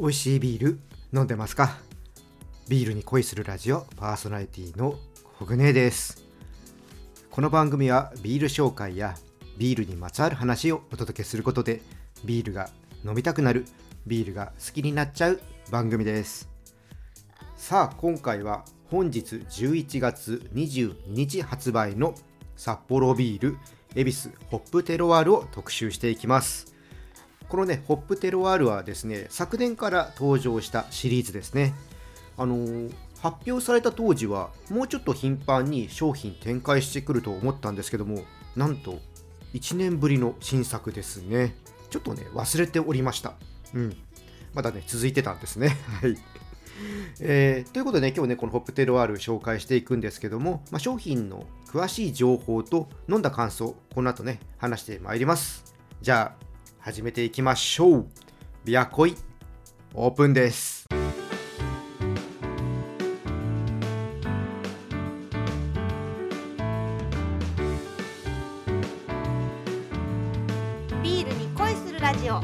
[0.00, 0.80] 美味しいビール
[1.12, 1.76] 飲んでますか？
[2.70, 4.94] ビールに恋するラジオパーソナリティの
[5.38, 6.24] コグネです。
[7.30, 9.14] この番組はビール紹介や
[9.58, 11.82] ビールにまつわる話をお届けすることで
[12.24, 12.70] ビールが
[13.04, 13.66] 飲みたくなる
[14.06, 16.48] ビールが好きになっちゃう番組です。
[17.56, 22.14] さあ今回は本日11月22日発売の
[22.56, 23.58] 札幌ビール
[23.94, 26.74] 恵比寿ホップテロワールを特集していきます。
[27.50, 31.74] このねホップテロワールはですね昨年から登場したシリーズですね。
[32.38, 38.22] あのー、発表された当時はもうちょっと頻繁に商品展開してくると思ったんですけども
[38.56, 39.00] なんと
[39.52, 41.54] 1年ぶりの新作ですね。
[41.90, 43.34] ちょっとね忘れておりました。
[43.74, 43.96] うん。
[44.54, 45.76] まだね続いてたんですね。
[46.00, 46.16] はい。
[47.18, 55.74] えー、ということでね、今日ね、このホップテロワール紹介していくんですけども、まあ、商品の詳しい情報と飲んだ感想、この後ね、話してまいります。
[56.00, 56.49] じゃあ、
[56.82, 58.06] 始めていきましょう。
[58.64, 59.14] ビアコイ、
[59.92, 60.88] オープンです。
[71.02, 72.40] ビールに恋するラジオ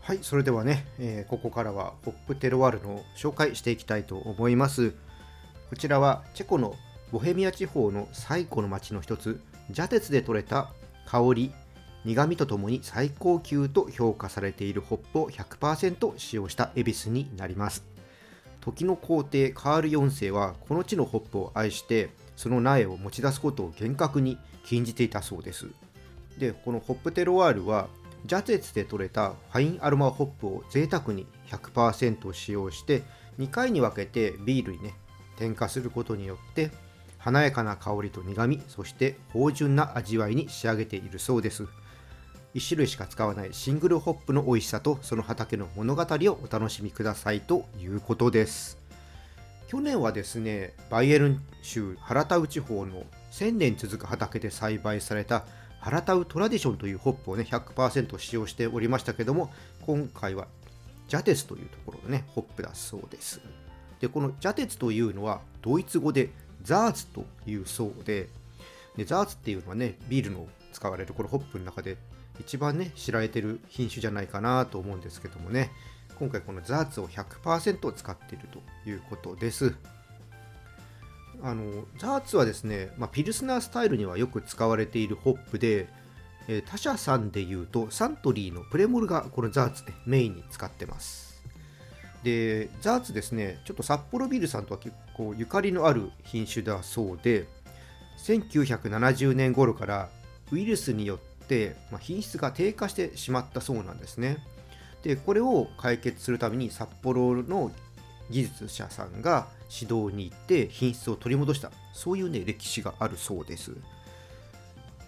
[0.00, 4.94] はい、それではね、えーここからはホップテロワールの紹介していきたいと思います。
[5.68, 6.74] こちらはチェコの
[7.12, 10.70] ボヘミア地方の最古の町の一つ、ジャテツで採れた
[11.06, 11.52] 香り、
[12.04, 17.84] 苦味とともに最高級と評価されているホップを100%使用したエビスになります。
[18.60, 25.66] 時の皇帝カール4世はこの地のホップを愛してその苗を持ち出すことを厳格に禁じていたそうです。
[26.38, 27.88] で、このホップテロワールは
[28.26, 33.02] ジャテツで採れたファインアロマホップを贅沢に100%使用して
[33.38, 34.94] 2回に分けてビールにね
[35.36, 36.70] 添加することによって
[37.20, 41.68] 華やかな香りと苦みそして芳醇な味わいに仕上げているそうです。
[42.54, 48.78] 1種類しか使わないシングルホップの美味しさとその畑の物語をお楽しみくださいということです。
[49.68, 55.44] 去年はですねバイエルン州ハラタウ地方の1000年続く畑で栽培された
[55.78, 59.52] ハラタウトラディションというホップをね100%使用しておりましたけども
[59.82, 60.48] 今回は
[61.06, 63.40] ジャテツというところのねホップだそうです。
[64.00, 66.30] でこのジャテツというのはドイツ語で
[66.62, 68.28] ザーツというそうで
[68.96, 71.96] でザーツっていうのはねビールの使われるこのホップの中で
[72.40, 75.70] 一番ね知られてる品種じゃないかなと思うんですけどもね。
[76.20, 79.74] 今回このザーツを100%使っているということです。
[81.42, 85.88] あのザーツはですね、まあ、ピルスナースタイルにはよく使われているホップで、
[86.46, 91.29] えー他社さんでいうとサントリーのプレモルがこのザーツねメインに使ってます。
[92.22, 97.46] でザーツですねちょっと札幌ビールさんとは結構ゆかりのある品種だそうで
[98.18, 100.10] 1970年頃から
[100.52, 104.38] ウイルスによって、ま、品質が低下してしまったそうなんですね。
[105.02, 107.70] でこれを解決するために札幌の
[108.28, 113.72] 技術者さんが指導に行って品質を取り戻したそういうね歴史があるそうです、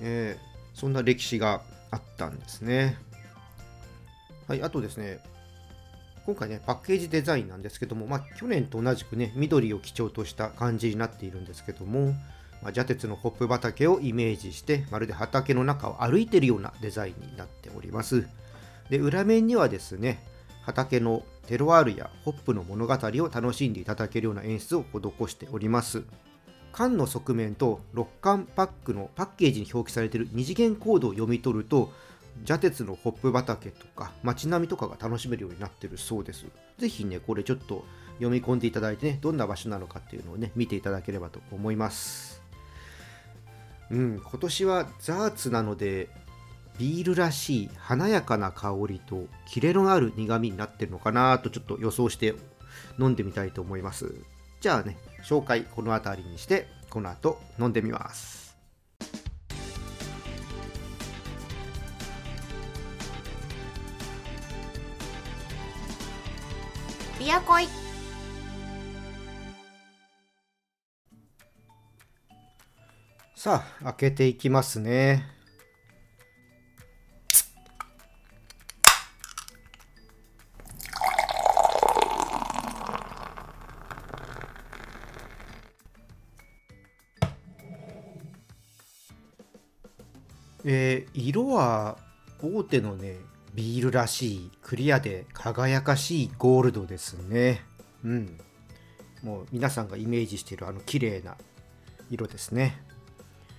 [0.00, 2.98] えーそんな歴史があったんですね。
[4.48, 5.20] はいあとですね
[6.26, 12.12] 今回ねパッケージデザインなんですけども、まあ、去年と同じくね緑を基調とした感じになっているんですけども、
[12.62, 18.26] まあ、ジャテツのホップ畑をイメージしてまるで畑の中を歩いているようなデザインになっております。
[18.88, 20.22] で裏面にはですね
[20.62, 26.04] 畑のテロワールやホップの物語を楽しんでいただけるような演出を施しております。
[26.72, 31.92] 缶の側面と6缶パックのパッケージに表記されている二次元コードを読み取ると
[32.42, 36.46] ジャテツのホップ畑とか街並みとかが楽しめるようになってるそうです。
[36.78, 37.84] ぜひねこれちょっと
[38.14, 42.42] 読み込んでいただいてねどんな場所なのかっていうのをね見ていただければと思います。
[43.90, 46.08] うん今年はザーツなので
[46.78, 52.34] ビールらしい華やかな香りとキレのある苦味になってるのかなとちょっと予想して
[52.98, 54.14] 飲んでみたいと思います。
[54.60, 58.43] じゃあね紹介この辺りにしてこの後飲んでみます。
[67.24, 67.66] ビアコイ
[73.34, 75.24] さあ開けていきますね。
[90.66, 91.96] えー色は
[92.42, 93.16] 大手のね
[93.54, 97.62] ビールらしいクリアで輝かしいゴールドですね。
[98.04, 98.38] うん。
[99.22, 101.36] もう皆さんがイメージしているあの綺麗な
[102.10, 102.82] 色ですね。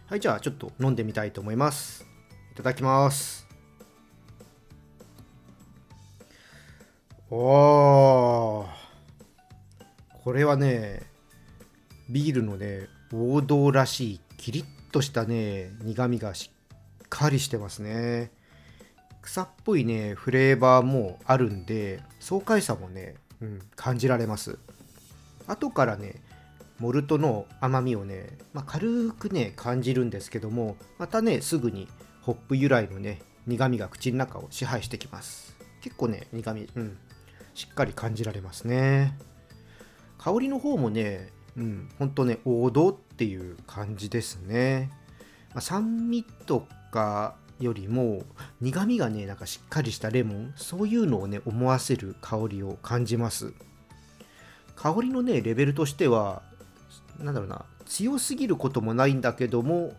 [0.08, 2.06] はいじゃあちょっと飲んでみたいと思います。
[2.52, 3.48] いただきます。
[7.32, 8.66] おー。
[10.24, 11.04] これはね
[12.10, 16.52] ビールのね王道らしいキリッとしたね苦みがし
[17.04, 18.32] っかりしてますね。
[19.26, 24.60] 草っぽいねフレーバーもあるんで爽快さもね、うん、感じられます。
[25.48, 26.22] 後からね
[26.80, 31.88] モルトの甘みをね、まあ、軽くね感じるんですけどもまたねすぐに
[32.22, 35.56] ホップ由来のね苦みが口の中を支配してきます。
[35.82, 36.98] 結構ね苦みうん
[37.56, 39.18] しっかり感じられますね。
[40.20, 44.92] 香りの方もねうんほんとね王道っていう感じですね、
[45.54, 48.24] まあ、酸味とかよりも
[48.62, 53.54] 苦みがねなんかしっかりしたレモンそういうのをね思わせる香りを感じます。
[54.76, 56.42] 香りのねレベルとしては
[57.20, 59.94] なんだろうな強すぎることもないんだけども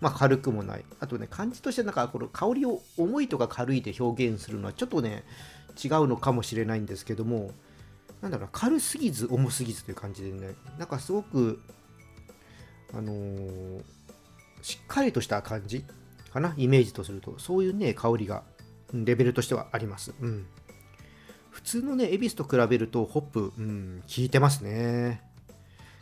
[0.00, 0.84] まあ、軽くもない。
[1.00, 5.24] あとね感じとしてなんかこの香りを重いとか軽いで表現するのはちょっとね
[5.82, 7.50] 違うのかもしれないんですけども
[8.20, 11.60] なんだろう軽すぎず重すぎずという感じでねなんかすごく
[12.92, 13.82] あのー、
[14.62, 15.84] しっかりとした感じ
[16.36, 18.42] かなイメージとするとそういうね香りが
[18.92, 20.46] レベルとしてはあります、うん、
[21.50, 25.22] 普通のね恵比寿と比べるとホップ、うん、効いてますね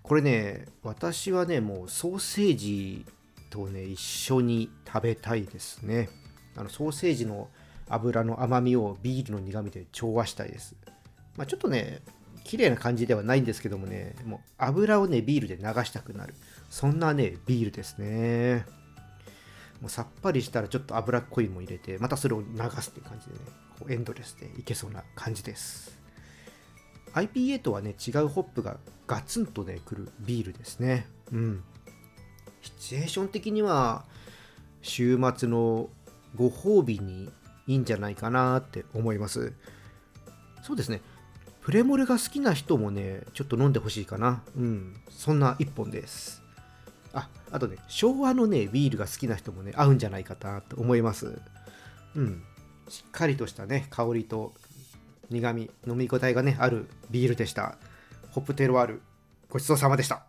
[0.02, 3.06] これね私はねもうソーセージ
[3.48, 6.08] とね一緒に食べたいですね
[6.56, 7.48] あのソーセージの
[7.88, 10.74] 油の甘みをビールの苦みで調和したいです。
[11.36, 12.00] まあ、ちょっとね、
[12.44, 16.34] 綺麗な感じではないんですけどもね、もう油をね、ビールで流したくなる。
[16.70, 18.64] そんなね、ビールですね。
[19.80, 22.46] もうさっぱりしたらちょっと脂っこいも入れて、またそれを流
[22.80, 23.40] すっていう感じでね、
[23.78, 25.98] こうエンドレスでいけそうな感じです。
[27.14, 31.06] IPA とはね、違うホップがガツンとね、くるビールですね。
[31.32, 31.64] うん。
[32.62, 34.04] シチュエーション的には、
[34.82, 35.88] 週末の
[36.36, 37.30] ご褒美に
[37.66, 39.52] いいんじゃないかなって思います
[40.62, 41.00] そうですね
[41.62, 46.42] プレモルが好きな人もねちょっと飲んでほしいかなうんそんな一本です
[47.54, 51.38] あとね昭和のねビールが好きな人もね合うんじゃないかなと思います。
[52.16, 52.42] うん。
[52.88, 54.52] しっかりとしたね香りと
[55.30, 57.78] 苦味飲み応えがねあるビールでした。
[58.32, 59.02] ホップテロワール
[59.48, 60.26] ごちそうさまでした。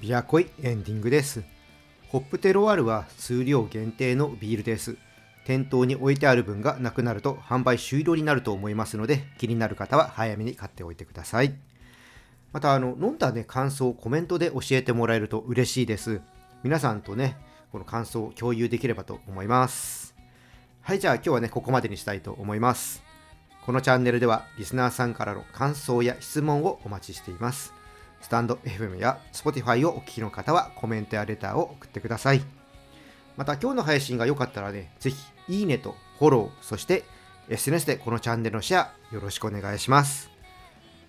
[0.00, 1.57] ビアコイエンディングです。
[2.08, 4.96] ホップテロワールは数量限定のビールです。
[5.44, 11.54] 店頭に置いてある分がなくなると販売終了になると思いますので気になる方は早めに買っておいてください。
[12.52, 16.22] またあの飲んだね感想をコメントで教えてもらえると嬉しいです。
[16.62, 17.36] 皆さんとね
[17.72, 20.14] この感想を共有できればと思います。
[20.80, 23.02] はいじゃあ今日はねここまでにしたいと思います。
[23.66, 27.74] このチャンネルではリスナーさんからの感想や質問をお待ちしています。
[28.20, 32.42] スタンド FM や Spotify をお聞きの方はコメントやレターを送ってください。
[33.36, 35.16] また今日の配信が良かったらね、ぜひ
[35.48, 37.04] いいねとフォロー、そして
[37.48, 40.30] SNS でこのチャンネルのシェアよろしくお願いします。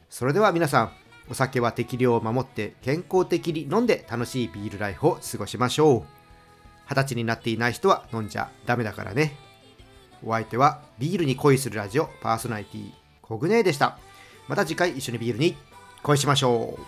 [0.10, 0.92] それでは皆さん、
[1.30, 6.04] お酒は適量を守って健康的に飲んで楽しいビールライフを過ごしましょう。
[6.90, 9.36] 二十歳になっていない人は飲んじゃダメだからね。
[10.26, 14.00] お相手はビールに恋するラジオパーソナリティコグネーでした。
[14.48, 15.56] また次回一緒にビールに
[16.04, 16.82] 恋しましょう。